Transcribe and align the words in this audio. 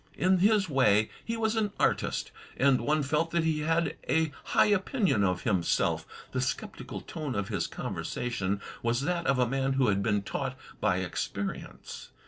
In 0.15 0.39
his 0.39 0.67
way, 0.67 1.11
he 1.23 1.37
was 1.37 1.55
an 1.55 1.73
artist, 1.79 2.31
and 2.57 2.81
one 2.81 3.03
felt 3.03 3.29
that 3.29 3.43
he 3.43 3.59
had 3.59 3.97
a 4.09 4.31
high 4.45 4.65
opinion 4.65 5.23
of 5.23 5.43
himself. 5.43 6.07
The 6.31 6.41
sceptical 6.41 7.01
tone 7.01 7.35
of 7.35 7.49
his 7.49 7.67
conversation 7.67 8.61
was 8.81 9.01
that 9.01 9.27
of 9.27 9.37
a 9.37 9.45
man 9.47 9.73
who 9.73 9.89
had 9.89 10.01
been 10.01 10.23
taught 10.23 10.57
by 10.79 10.97
experience. 11.01 12.09